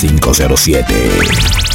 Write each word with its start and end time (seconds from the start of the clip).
507. 0.00 1.67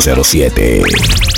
507. 0.00 1.35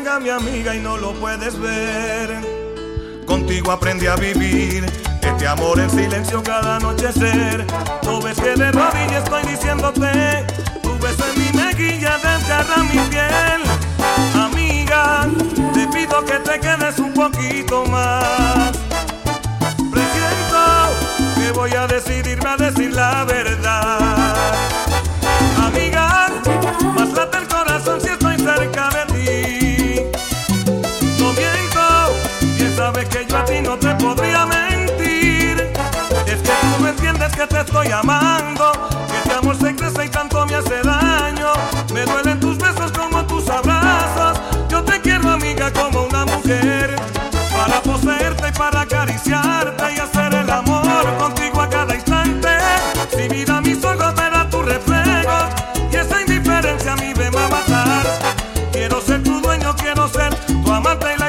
Ciega 0.00 0.20
mi 0.20 0.30
amiga 0.30 0.74
y 0.74 0.80
no 0.80 0.96
lo 0.96 1.12
puedes 1.14 1.58
ver. 1.58 2.40
Contigo 3.26 3.70
aprendí 3.70 4.06
a 4.06 4.16
vivir 4.16 4.84
este 5.20 5.46
amor 5.46 5.78
en 5.78 5.90
silencio 5.90 6.42
cada 6.42 6.76
anochecer. 6.76 7.66
Tú 8.02 8.20
ves 8.22 8.40
que 8.40 8.54
de 8.54 8.72
rodillas 8.72 9.24
estoy 9.24 9.42
diciéndote. 9.44 10.46
Tu 10.82 10.98
beso 10.98 11.24
en 11.32 11.38
mi 11.38 11.62
mejilla 11.62 12.16
desgarra 12.16 12.82
mi 12.84 12.98
piel. 13.10 13.59
Estoy 37.80 37.92
amando, 37.92 38.72
que 39.08 39.16
este 39.16 39.32
amor 39.32 39.56
se 39.56 39.74
crece 39.74 40.04
y 40.04 40.08
tanto 40.08 40.46
me 40.46 40.56
hace 40.56 40.82
daño. 40.82 41.52
Me 41.94 42.04
duelen 42.04 42.40
tus 42.40 42.58
besos 42.58 42.92
como 42.92 43.24
tus 43.26 43.48
abrazos. 43.48 44.38
Yo 44.68 44.82
te 44.82 45.00
quiero, 45.00 45.30
amiga, 45.30 45.72
como 45.72 46.02
una 46.02 46.26
mujer. 46.26 46.94
Para 47.56 47.80
poseerte 47.82 48.48
y 48.48 48.58
para 48.58 48.82
acariciarte 48.82 49.94
y 49.94 49.98
hacer 49.98 50.34
el 50.34 50.50
amor 50.50 51.16
contigo 51.18 51.60
mi 53.16 53.28
vida, 53.28 53.60
mis 53.60 53.84
ojos 53.84 54.14
verá 54.14 54.48
tu 54.48 54.62
reflejo 54.62 55.38
y 55.92 55.96
esa 55.96 56.20
indiferencia 56.22 56.92
a 56.92 56.96
mí 56.96 57.12
me 57.14 57.30
va 57.30 57.46
a 57.46 57.48
matar. 57.48 58.06
Quiero 58.72 59.00
ser 59.00 59.22
tu 59.22 59.40
dueño, 59.40 59.74
quiero 59.76 60.08
ser 60.08 60.34
tu 60.46 60.72
amante 60.72 61.19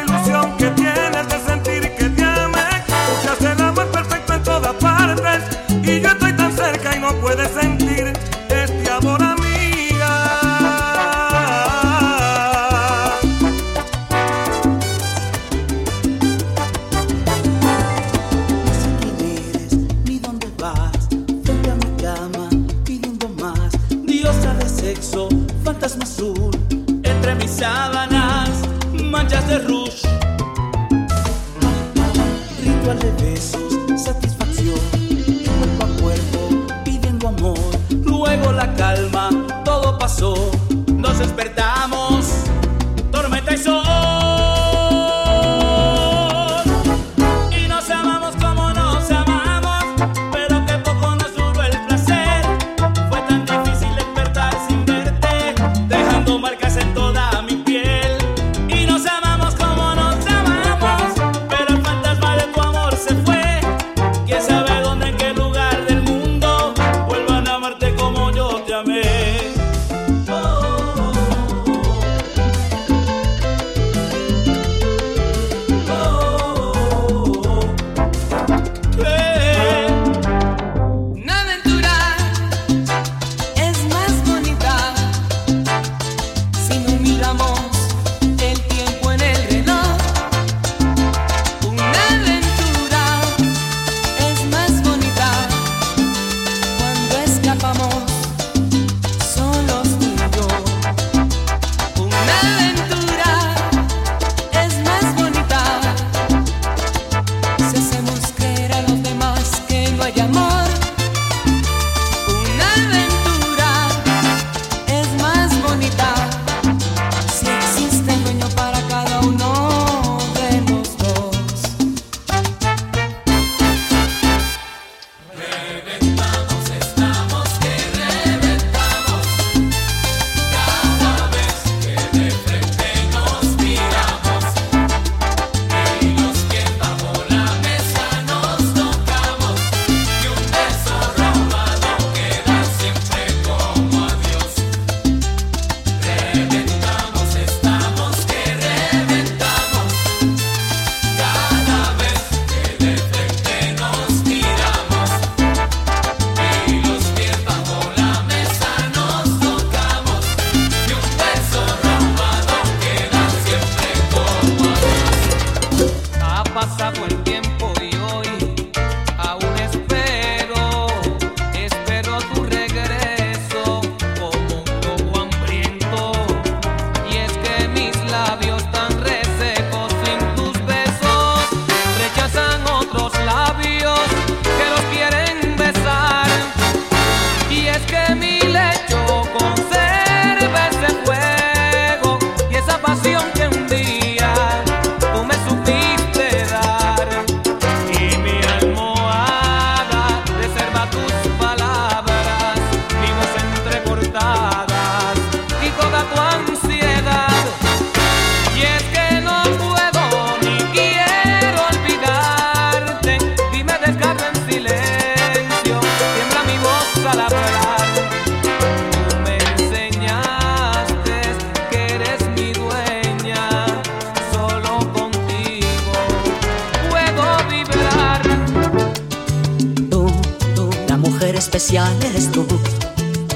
eres 231.26 232.32
tú, 232.32 232.48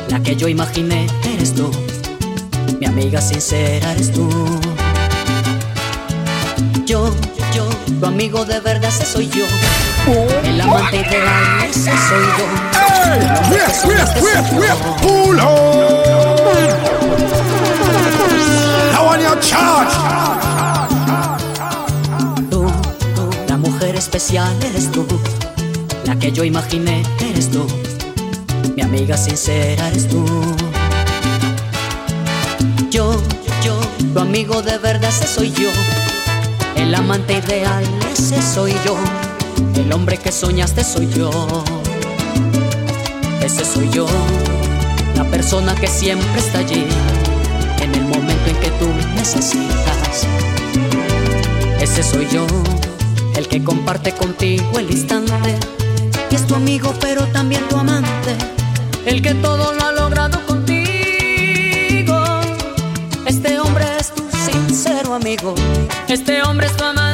la 0.10 0.20
que 0.22 0.36
yo 0.36 0.48
imaginé 0.48 1.08
eres 1.24 1.54
tú, 1.54 1.70
mi 2.80 2.86
amiga 2.88 3.22
sincera 3.22 3.92
eres 3.92 4.12
tú. 4.12 4.28
Yo, 6.86 7.14
yo, 7.54 7.68
tu 8.00 8.06
amigo 8.06 8.44
de 8.46 8.60
verdad 8.60 8.90
ese 8.90 9.06
soy 9.06 9.30
yo, 9.30 9.46
el 10.44 10.62
amante 10.62 10.98
ideal 10.98 11.64
ese 11.70 11.92
soy 11.92 12.26
yo. 12.38 12.46
Tú, 22.50 22.66
tú, 23.16 23.30
la 23.48 23.58
mujer 23.58 23.96
especial 23.96 24.52
eres 24.64 24.92
tú, 24.92 25.06
la 26.06 26.18
que 26.18 26.32
yo 26.32 26.44
imaginé 26.44 27.04
eres 27.20 27.50
tú 27.52 27.66
mi 28.76 28.82
amiga 28.82 29.16
sincera 29.16 29.88
eres 29.88 30.10
tú. 30.10 30.26
Yo, 32.90 33.22
yo, 33.64 33.80
tu 34.14 34.20
amigo 34.20 34.62
de 34.62 34.78
verdad 34.78 35.10
ese 35.10 35.28
soy 35.28 35.52
yo. 35.52 35.70
El 36.76 36.94
amante 36.94 37.42
ideal 37.46 37.86
ese 38.12 38.42
soy 38.42 38.74
yo. 38.86 38.98
El 39.76 39.92
hombre 39.94 40.18
que 40.18 40.32
soñaste 40.32 40.84
soy 40.84 41.08
yo. 41.10 41.30
Ese 43.42 43.64
soy 43.64 43.90
yo. 43.92 44.08
La 45.16 45.24
persona 45.26 45.74
que 45.76 45.88
siempre 45.88 46.40
está 46.40 46.60
allí. 46.60 46.86
En 47.82 47.96
el 47.96 48.04
momento 48.04 48.50
en 48.50 48.58
que 48.58 48.72
tú 48.72 48.88
necesitas. 49.16 50.28
Ese 51.80 52.04
soy 52.04 52.28
yo. 52.30 52.46
El 53.38 53.48
que 53.48 53.64
comparte 53.64 54.12
contigo 54.12 54.80
el 54.80 54.92
instante. 54.92 55.75
Y 56.32 56.36
es 56.36 56.46
tu 56.48 56.56
amigo 56.56 56.94
pero 57.00 57.26
también 57.28 57.68
tu 57.70 57.78
amante. 57.78 58.36
El 59.06 59.22
que 59.22 59.34
todo 59.36 59.74
lo 59.74 59.86
ha 59.86 59.92
logrado 59.92 60.46
contigo. 60.46 62.18
Este 63.26 63.60
hombre 63.60 63.86
es 64.00 64.14
tu 64.14 64.24
sincero 64.32 65.14
amigo, 65.14 65.56
este 66.08 66.42
hombre 66.44 66.68
es 66.68 66.78
tu 66.78 66.84
amante 66.84 67.05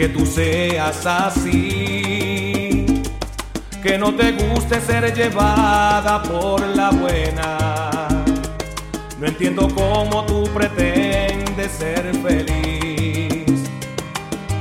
que 0.00 0.08
tú 0.08 0.24
seas 0.24 1.04
así, 1.04 2.86
que 3.82 3.98
no 3.98 4.14
te 4.14 4.32
guste 4.32 4.80
ser 4.80 5.14
llevada 5.14 6.22
por 6.22 6.66
la 6.68 6.88
buena. 6.88 7.58
No 9.18 9.26
entiendo 9.26 9.68
cómo 9.74 10.24
tú 10.24 10.44
pretendes 10.54 11.72
ser 11.72 12.16
feliz 12.22 13.68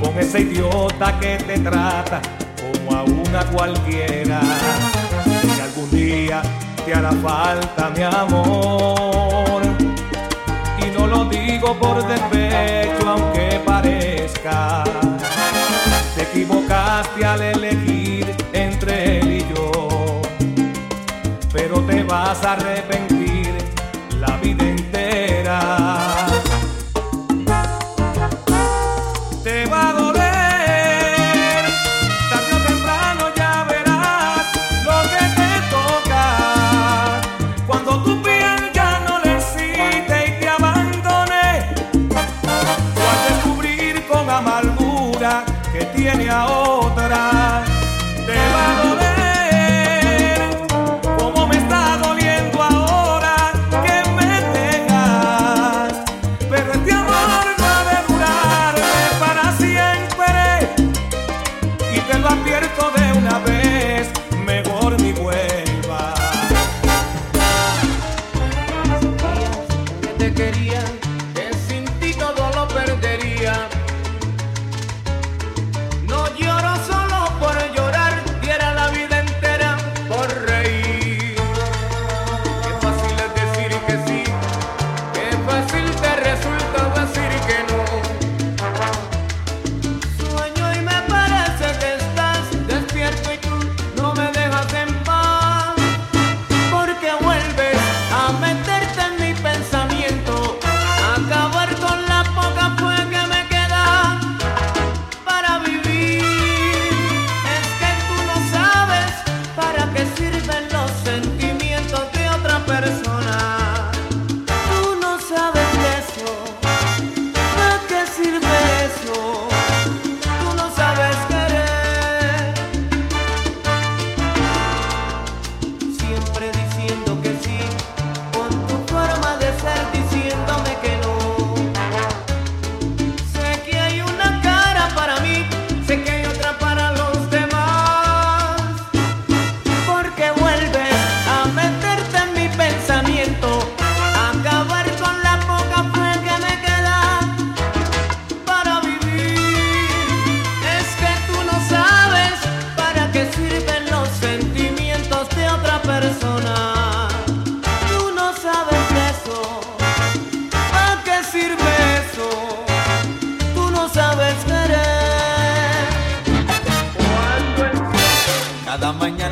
con 0.01 0.19
ese 0.19 0.41
idiota 0.41 1.17
que 1.21 1.37
te 1.37 1.57
trata 1.59 2.21
como 2.59 2.97
a 2.97 3.03
una 3.03 3.45
cualquiera. 3.45 4.41
Si 5.23 5.61
algún 5.61 5.89
día 5.89 6.41
te 6.85 6.93
hará 6.93 7.13
falta 7.13 7.89
mi 7.95 8.03
amor, 8.03 9.61
y 10.85 10.91
no 10.97 11.07
lo 11.07 11.23
digo 11.29 11.79
por 11.79 12.05
despecho, 12.05 13.07
aunque 13.07 13.61
parezca 13.63 14.83
equivocaste 16.31 17.25
al 17.25 17.41
elegir 17.41 18.25
entre 18.53 19.19
él 19.19 19.31
y 19.31 19.53
yo, 19.53 20.21
pero 21.51 21.81
te 21.81 22.03
vas 22.03 22.43
a 22.43 22.53
arrepentir 22.53 23.18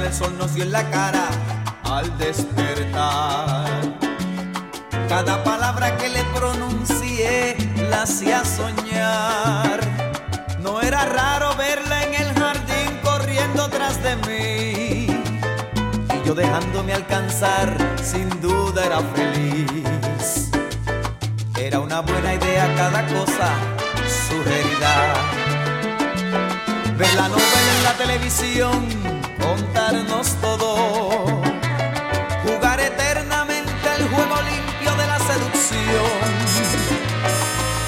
el 0.08 0.14
sol 0.14 0.38
nos 0.38 0.54
dio 0.54 0.64
en 0.64 0.72
la 0.72 0.90
cara 0.90 1.28
al 1.84 2.18
despertar. 2.18 3.68
Cada 5.10 5.44
palabra 5.44 5.98
que 5.98 6.08
le 6.08 6.24
pronuncié 6.34 7.58
la 7.90 8.04
hacía 8.04 8.46
soñar. 8.46 9.80
No 10.60 10.82
era 10.82 11.04
raro 11.06 11.54
verla 11.58 12.04
en 12.06 12.14
el 12.24 12.34
jardín 12.36 12.90
corriendo 13.04 13.68
tras 13.70 14.02
de 14.02 14.16
mí. 14.28 15.08
Y 16.16 16.26
yo 16.26 16.34
dejándome 16.34 16.94
alcanzar, 16.94 17.76
sin 18.02 18.30
duda 18.40 18.86
era 18.86 19.02
feliz. 19.14 20.50
Era 21.58 21.80
una 21.82 22.00
buena 22.00 22.34
idea 22.34 22.74
cada 22.78 23.06
cosa 23.08 23.50
sugerida. 24.28 25.14
Ver 26.98 27.14
la 27.16 27.28
novela 27.28 27.72
en 27.78 27.84
la 27.84 27.94
televisión, 27.94 29.17
contarnos 29.88 30.36
todo. 30.42 30.76
Jugar 32.44 32.80
eternamente 32.80 33.88
el 33.98 34.08
juego 34.10 34.36
limpio 34.42 34.96
de 34.96 35.08
la 35.08 35.20
seducción. 35.20 36.28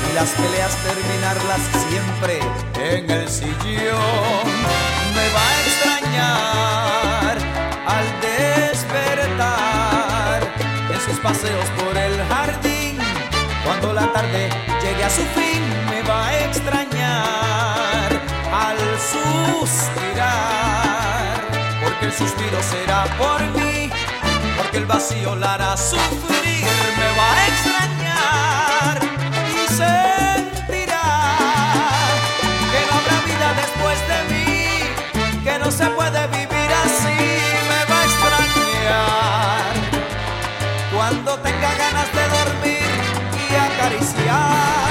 Y 0.10 0.14
las 0.14 0.30
peleas 0.30 0.76
terminarlas 0.78 1.60
siempre 1.88 2.40
en 2.76 3.10
el 3.10 3.30
sillón. 3.30 4.48
Me 5.16 5.30
va 5.36 5.42
a 5.42 5.62
extrañar 5.68 7.38
al 7.88 8.06
despertar 8.22 9.60
en 10.94 11.02
sus 11.02 11.20
paseos 11.20 11.66
por 11.80 11.98
el 11.98 12.24
jardín. 12.28 12.98
Cuando 13.66 13.94
la 13.94 14.12
tarde 14.14 14.50
llegue 14.82 15.04
a 15.04 15.10
su 15.10 15.24
fin, 15.36 15.62
me 15.90 16.02
va 16.04 16.28
a 16.28 16.40
extrañar 16.46 18.22
al 18.52 18.78
suspirar. 19.12 20.79
Suspiro 22.20 22.62
será 22.62 23.06
por 23.18 23.40
mí, 23.56 23.90
porque 24.58 24.78
el 24.80 24.86
vacío 24.86 25.38
la 25.38 25.54
hará 25.54 25.78
sufrir. 25.78 26.68
Me 27.00 27.10
va 27.18 27.28
a 27.34 27.48
extrañar 27.48 29.00
y 29.56 29.68
sentirá 29.70 31.08
que 32.72 32.80
no 32.88 32.94
habrá 33.00 33.18
vida 33.26 33.54
después 33.62 33.98
de 34.12 34.18
mí, 34.34 35.44
que 35.46 35.60
no 35.60 35.72
se 35.72 35.86
puede 35.92 36.28
vivir 36.28 36.72
así. 36.84 37.20
Me 37.72 37.82
va 37.90 38.02
a 38.02 38.04
extrañar 38.04 39.72
cuando 40.94 41.40
tenga 41.40 41.74
ganas 41.76 42.10
de 42.18 42.24
dormir 42.38 42.90
y 43.50 43.56
acariciar. 43.56 44.89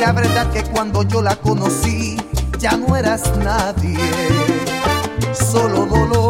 La 0.00 0.12
verdad 0.12 0.50
que 0.50 0.64
cuando 0.64 1.02
yo 1.02 1.20
la 1.20 1.36
conocí 1.36 2.16
ya 2.58 2.74
no 2.76 2.96
eras 2.96 3.36
nadie, 3.36 3.98
solo 5.34 5.84
dolor 5.84 6.29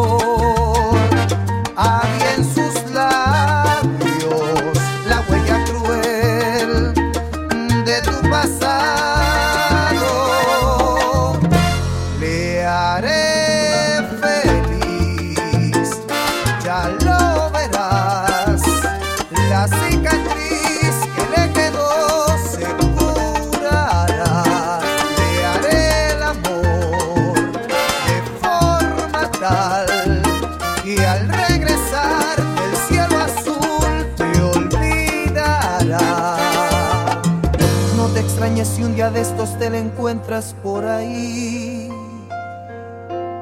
ahí 40.87 41.89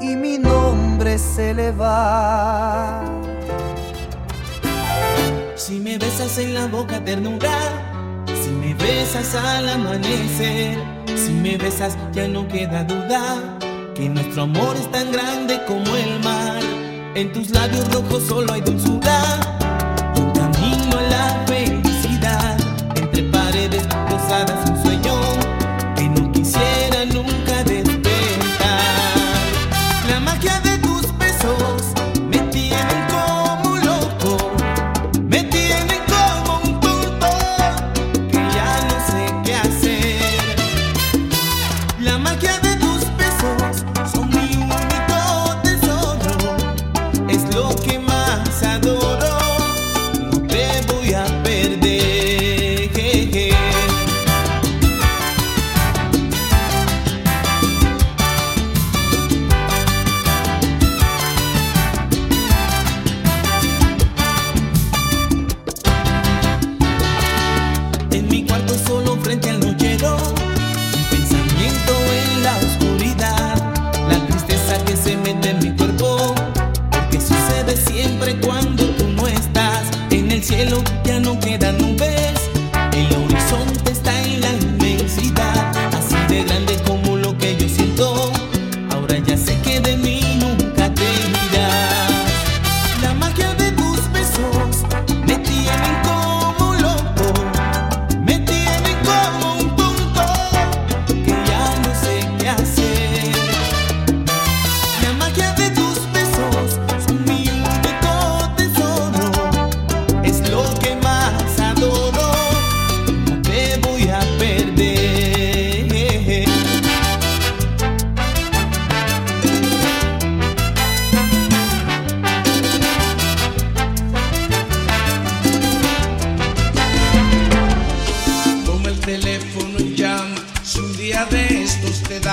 y 0.02 0.15
mi 0.15 0.38
nombre 0.38 1.17
se 1.17 1.54
le 1.54 1.71
va. 1.71 3.04
Si 5.56 5.80
me 5.80 5.97
besas 5.97 6.38
en 6.38 6.54
la 6.54 6.67
boca 6.67 7.04
ternura, 7.04 7.58
si 8.41 8.49
me 8.49 8.73
besas 8.73 9.36
al 9.36 9.69
amanecer, 9.69 10.78
si 11.15 11.32
me 11.32 11.58
besas 11.58 11.97
ya 12.13 12.28
no 12.28 12.47
queda 12.47 12.84
duda 12.84 13.58
que 13.99 14.08
nuestro 14.08 14.43
amor 14.43 14.75
es 14.78 14.89
tan 14.91 15.12
grande 15.12 15.60
como 15.67 15.95
el 15.95 16.19
mar. 16.23 16.62
En 17.15 17.34
tus 17.34 17.49
labios 17.49 17.91
rojos 17.93 18.23
solo 18.23 18.54
hay 18.54 18.62
dulzura, 18.62 19.21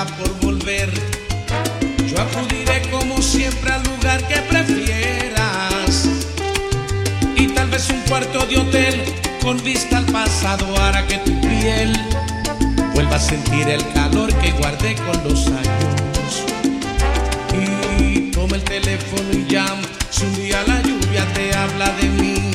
por 0.04 0.40
volver. 0.40 0.90
Yo 2.06 2.20
acudiré 2.20 2.82
como 2.90 3.22
siempre 3.22 3.72
al 3.72 3.82
lugar 3.84 4.22
que 4.28 4.36
prefieras. 4.42 6.08
Y 7.34 7.48
tal 7.48 7.70
vez 7.70 7.88
un 7.88 8.00
cuarto 8.00 8.44
de 8.46 8.58
hotel 8.58 9.02
con 9.40 9.62
vista 9.64 9.96
al 9.98 10.06
pasado 10.06 10.66
hará 10.82 11.06
que 11.06 11.16
tu 11.18 11.40
piel 11.40 11.98
vuelva 12.92 13.16
a 13.16 13.20
sentir 13.20 13.68
el 13.68 13.86
calor 13.94 14.32
que 14.34 14.52
guardé 14.52 14.96
con 14.96 15.24
los 15.24 15.46
años. 15.46 16.44
Y 17.54 18.30
toma 18.32 18.56
el 18.56 18.64
teléfono 18.64 19.32
y 19.32 19.50
llama 19.50 19.80
si 20.10 20.24
un 20.24 20.34
día 20.34 20.62
la 20.66 20.82
lluvia 20.82 21.24
te 21.32 21.56
habla 21.56 21.88
de 22.02 22.08
mí. 22.10 22.50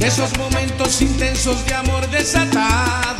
De 0.00 0.06
esos 0.08 0.36
momentos 0.38 1.00
intensos 1.00 1.64
de 1.66 1.74
amor 1.74 2.08
desatados. 2.10 3.15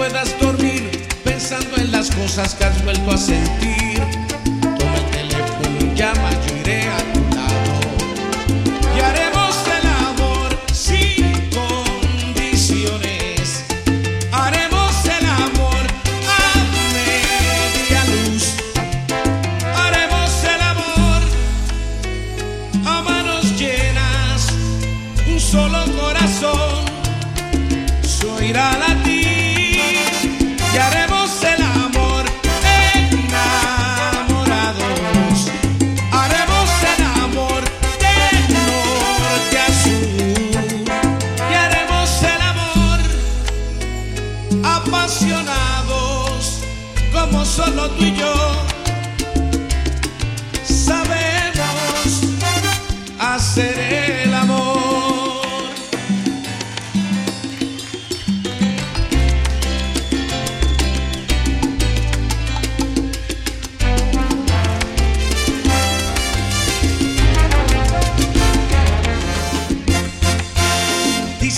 Puedas 0.00 0.34
dormir 0.40 1.06
pensando 1.24 1.76
en 1.76 1.92
las 1.92 2.10
cosas 2.10 2.54
que 2.54 2.64
has 2.64 2.84
vuelto 2.84 3.10
a 3.10 3.18
sentir. 3.18 4.00
Toma 4.78 4.96
el 4.96 5.10
teléfono 5.10 5.76
y 5.78 5.94
llama, 5.94 6.29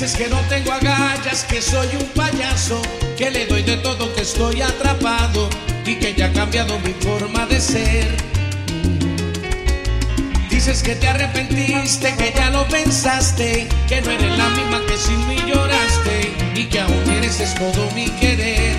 Dices 0.03 0.19
que 0.19 0.29
no 0.31 0.41
tengo 0.49 0.73
agallas, 0.73 1.45
que 1.45 1.63
soy 1.63 1.87
un 1.95 2.07
payaso, 2.07 2.83
que 3.17 3.31
le 3.31 3.47
doy 3.47 3.63
de 3.63 3.77
todo, 3.77 4.13
que 4.17 4.23
estoy 4.23 4.61
atrapado 4.61 5.49
y 5.87 5.95
que 5.95 6.13
ya 6.13 6.27
ha 6.27 6.33
cambiado 6.33 6.77
mi 6.81 6.93
forma 6.95 7.47
de 7.47 7.61
ser. 7.61 8.09
Dices 10.51 10.83
que 10.83 10.97
te 10.97 11.07
arrepentiste, 11.07 12.17
que 12.17 12.33
ya 12.35 12.51
lo 12.51 12.67
pensaste, 12.67 13.69
que 13.89 14.01
no 14.01 14.11
eres 14.11 14.37
la 14.37 14.49
misma 14.49 14.85
que 14.89 14.97
sin 14.97 15.29
mí 15.29 15.37
lloraste 15.47 16.33
y 16.57 16.65
que 16.65 16.81
aún 16.81 17.07
mereces 17.07 17.55
todo 17.55 17.89
mi 17.93 18.07
querer. 18.07 18.77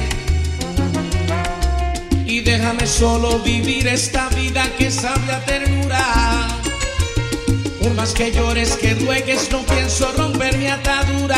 Y 2.26 2.42
déjame 2.42 2.86
solo 2.86 3.40
vivir 3.40 3.88
esta 3.88 4.28
vida 4.28 4.70
que 4.78 4.92
sabe 4.92 5.32
a 5.32 5.40
ternura. 5.46 6.53
Por 7.84 7.94
más 7.96 8.14
que 8.14 8.32
llores, 8.32 8.78
que 8.78 8.94
ruegues, 8.94 9.52
no 9.52 9.60
pienso 9.66 10.10
romper 10.14 10.58
mi 10.58 10.68
atadura. 10.68 11.38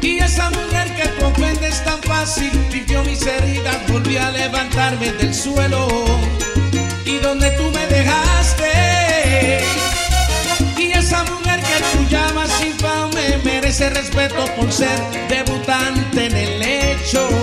Y 0.00 0.18
esa 0.18 0.50
mujer 0.50 0.92
que 0.96 1.06
tú 1.08 1.26
ofendes 1.26 1.84
tan 1.84 2.02
fácil, 2.02 2.50
limpió 2.72 3.04
mis 3.04 3.24
heridas, 3.24 3.76
volví 3.88 4.16
a 4.16 4.30
levantarme 4.32 5.12
del 5.12 5.32
suelo. 5.32 5.86
Y 7.04 7.18
donde 7.18 7.50
tú 7.52 7.70
me 7.70 7.86
dejaste. 7.86 9.60
Y 10.76 10.92
esa 10.92 11.22
mujer 11.24 11.60
que 11.60 11.96
tú 11.96 12.04
llamas 12.10 12.50
infame, 12.60 13.38
merece 13.44 13.88
respeto 13.88 14.44
por 14.56 14.72
ser 14.72 14.98
debutante 15.28 16.26
en 16.26 16.36
el 16.36 16.60
hecho. 16.60 17.41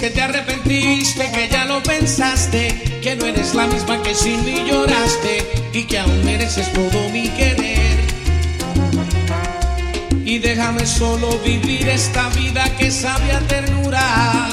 Que 0.00 0.08
te 0.08 0.22
arrepentiste, 0.22 1.30
que 1.30 1.48
ya 1.50 1.66
lo 1.66 1.82
pensaste, 1.82 3.00
que 3.02 3.16
no 3.16 3.26
eres 3.26 3.54
la 3.54 3.66
misma 3.66 4.02
que 4.02 4.14
sin 4.14 4.42
mí 4.46 4.64
lloraste 4.66 5.46
y 5.74 5.84
que 5.84 5.98
aún 5.98 6.24
mereces 6.24 6.72
todo 6.72 7.10
mi 7.10 7.28
querer. 7.28 7.98
Y 10.24 10.38
déjame 10.38 10.86
solo 10.86 11.38
vivir 11.40 11.86
esta 11.86 12.30
vida 12.30 12.64
que 12.78 12.90
sabe 12.90 13.30
a 13.30 13.40
ternura. 13.40 14.48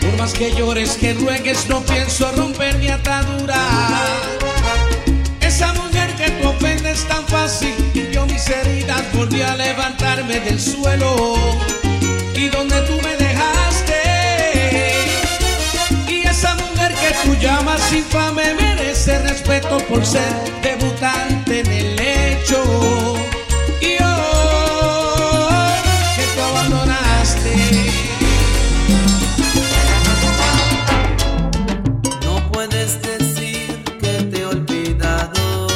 Por 0.00 0.16
más 0.16 0.32
que 0.32 0.50
llores, 0.54 0.96
que 0.96 1.12
ruegues, 1.12 1.68
no 1.68 1.82
pienso 1.82 2.32
romper 2.32 2.78
mi 2.78 2.88
atadura. 2.88 3.60
Esa 5.42 5.74
mujer 5.74 6.10
que 6.14 6.30
tú 6.30 6.48
ofendes 6.48 7.06
tan 7.06 7.26
fácil, 7.26 7.74
limpió 7.92 8.24
mis 8.24 8.48
heridas, 8.48 9.02
volví 9.12 9.42
a 9.42 9.54
levantarme 9.56 10.40
del 10.40 10.58
suelo. 10.58 11.75
Llamas 17.86 17.92
infame 17.92 18.54
merece 18.54 19.18
respeto 19.18 19.78
por 19.88 20.04
ser 20.04 20.22
debutante 20.62 21.60
en 21.60 21.66
el 21.66 22.00
hecho. 22.00 22.62
Y 23.80 24.02
hoy 24.02 25.72
que 26.16 26.24
tú 26.34 26.42
abandonaste. 26.42 27.54
No 32.24 32.52
puedes 32.52 33.00
decir 33.02 33.84
que 34.00 34.22
te 34.24 34.40
he 34.40 34.46
olvidado. 34.46 35.66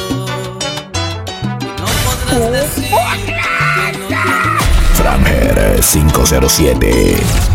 Y 1.59 1.65
no 1.65 1.85
podrás 2.05 2.75
decir 2.75 2.89
que 3.75 3.97
no 3.97 4.07
te 4.07 4.15
amé. 4.15 4.59
Franger 4.95 5.79
507. 5.81 7.50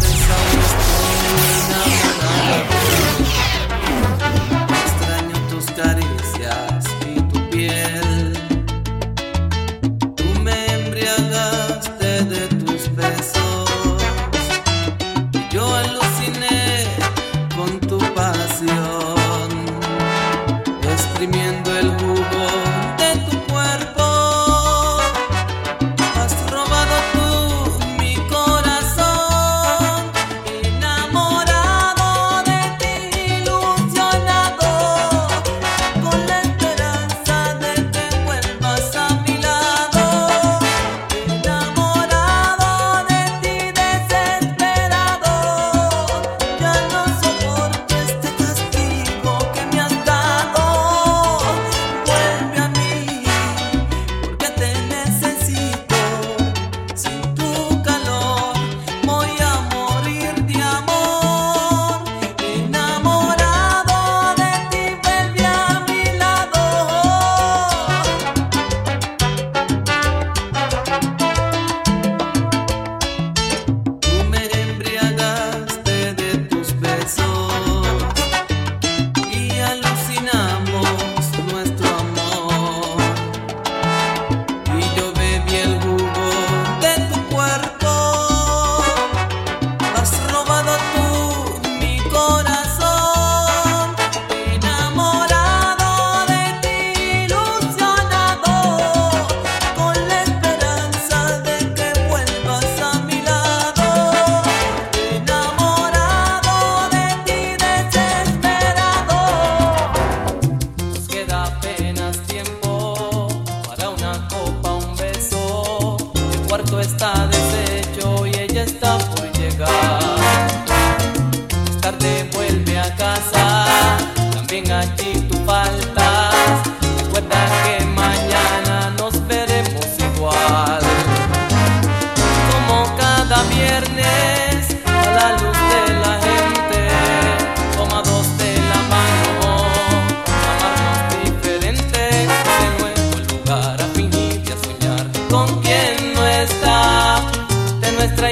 nuestra 148.07 148.31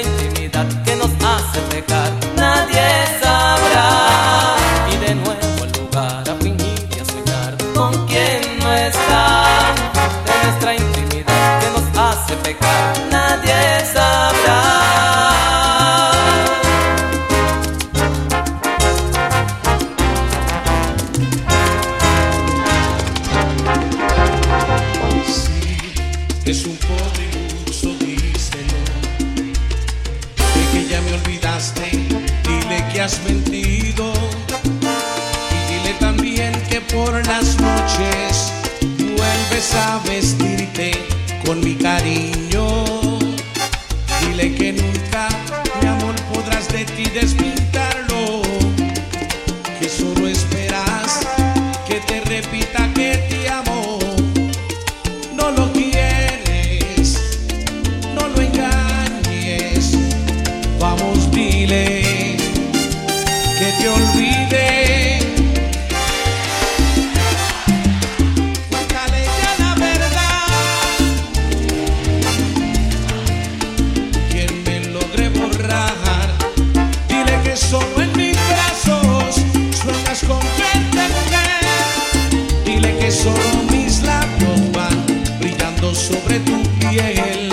solo 83.24 83.62
mis 83.72 84.02
labios 84.02 84.60
van 84.72 84.98
brillando 85.40 85.94
sobre 85.94 86.40
tu 86.40 86.62
piel. 86.78 87.48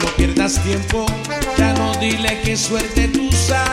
No 0.00 0.06
pierdas 0.16 0.62
tiempo, 0.62 1.06
ya 1.58 1.72
no 1.74 1.92
dile 1.96 2.40
que 2.42 2.56
suerte 2.56 3.08
tú 3.08 3.28
sabes. 3.32 3.67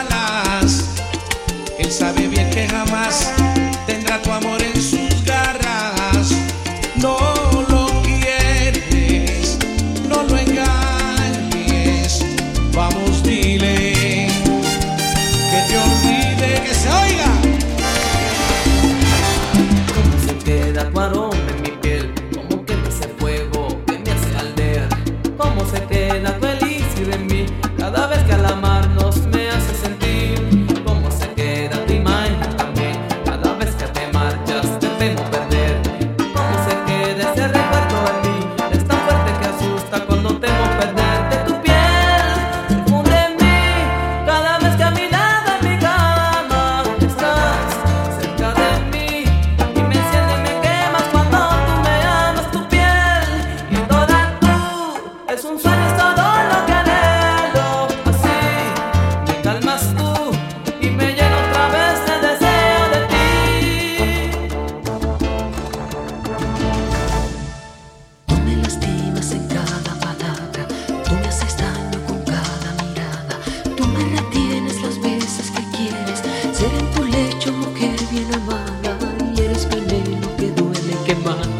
man 81.24 81.55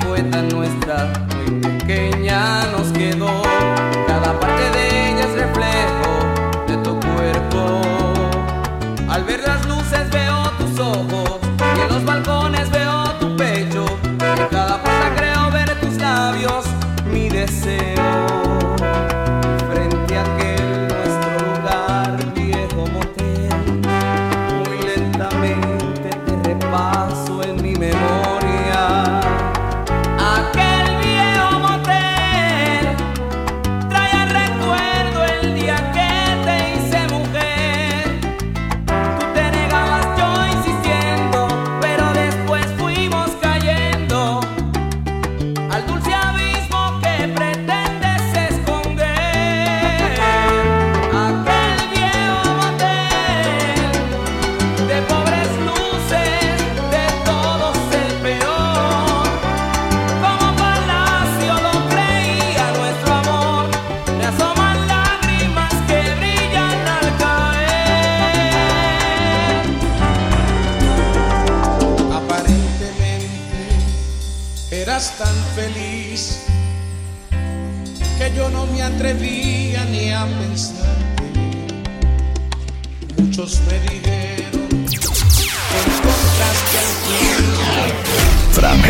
fue 0.00 0.22
tan 0.22 0.48
nuestra. 0.48 1.35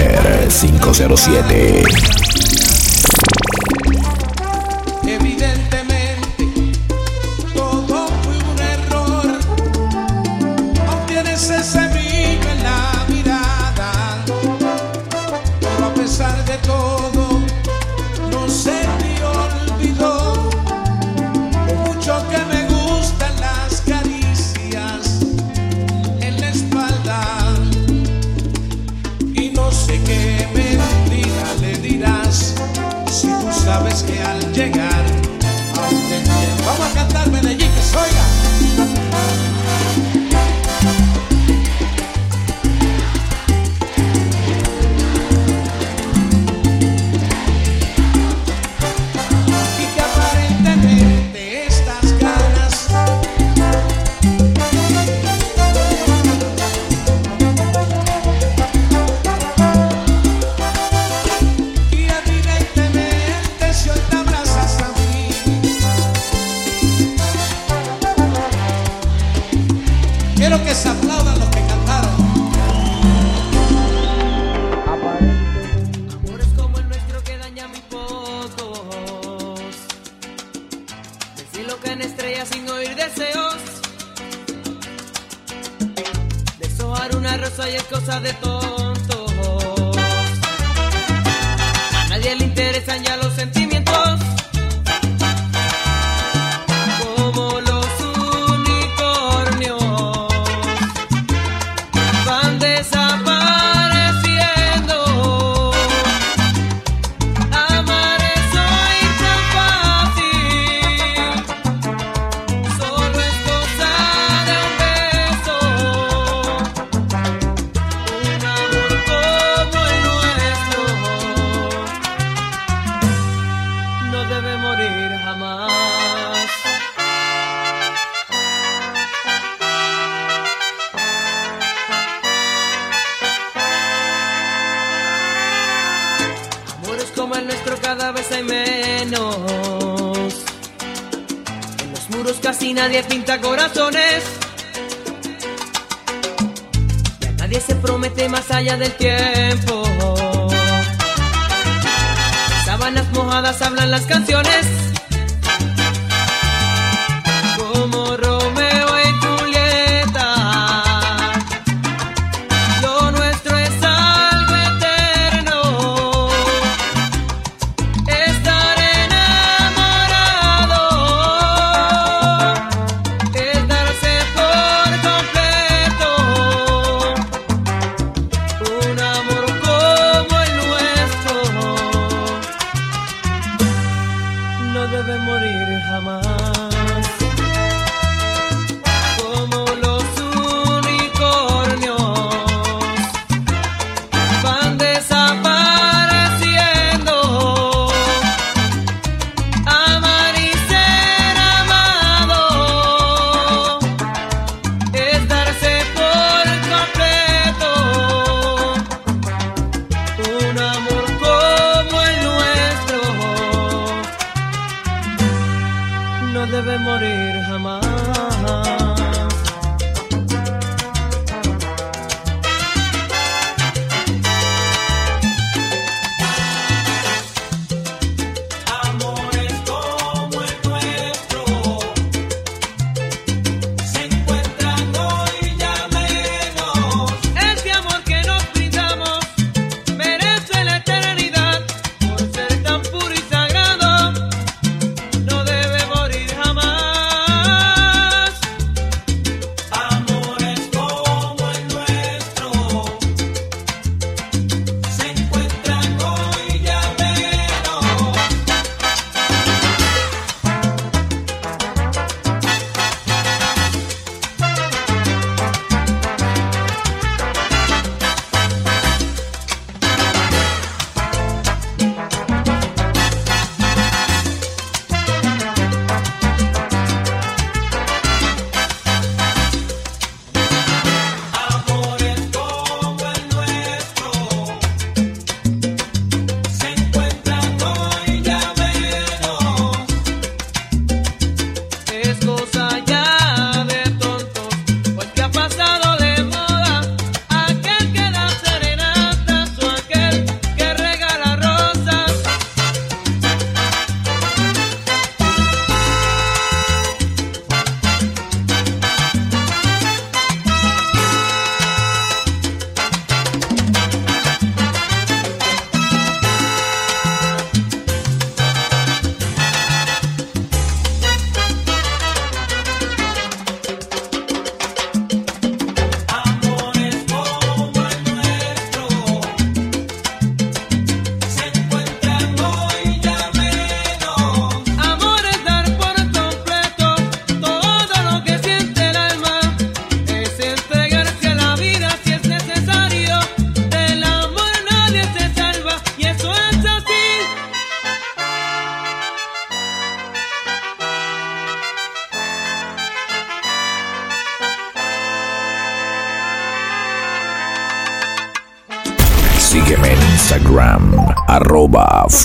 Franger 0.07 0.51
507. 0.51 2.26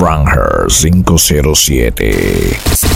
Arroba 0.02 0.66
Franger507. 0.68 2.91